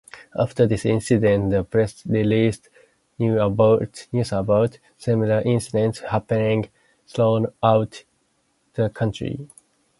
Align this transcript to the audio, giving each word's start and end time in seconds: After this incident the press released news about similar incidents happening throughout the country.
After 0.35 0.65
this 0.65 0.83
incident 0.83 1.51
the 1.51 1.63
press 1.63 2.03
released 2.07 2.69
news 3.19 3.37
about 3.39 4.71
similar 4.97 5.41
incidents 5.45 5.99
happening 5.99 6.69
throughout 7.07 8.03
the 8.73 8.89
country. 8.89 9.47